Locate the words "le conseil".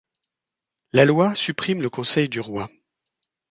1.83-2.27